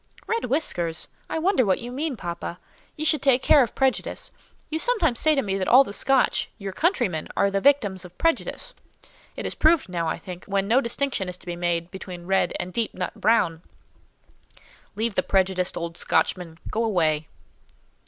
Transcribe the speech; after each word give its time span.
"Red 0.25 0.45
whiskers! 0.45 1.07
I 1.29 1.37
wonder 1.37 1.63
what 1.63 1.77
you 1.77 1.91
mean, 1.91 2.17
papa. 2.17 2.57
You 2.95 3.05
should 3.05 3.21
take 3.21 3.43
care 3.43 3.61
of 3.61 3.75
prejudice. 3.75 4.31
You 4.71 4.79
sometimes 4.79 5.19
say 5.19 5.35
to 5.35 5.43
me 5.43 5.59
that 5.59 5.67
all 5.67 5.83
the 5.83 5.93
Scotch, 5.93 6.49
your 6.57 6.71
countrymen, 6.73 7.27
are 7.37 7.51
the 7.51 7.61
victims 7.61 8.03
of 8.03 8.17
prejudice. 8.17 8.73
It 9.35 9.45
is 9.45 9.53
proved 9.53 9.89
now, 9.89 10.07
I 10.07 10.17
think, 10.17 10.45
when 10.45 10.67
no 10.67 10.81
distinction 10.81 11.29
is 11.29 11.37
to 11.37 11.45
be 11.45 11.55
made 11.55 11.91
between 11.91 12.25
red 12.25 12.51
and 12.59 12.73
deep 12.73 12.95
nut 12.95 13.13
brown." 13.13 13.61
"Leave 14.95 15.13
the 15.13 15.21
prejudiced 15.21 15.77
old 15.77 15.97
Scotchman; 15.97 16.57
go 16.71 16.83
away." 16.83 17.27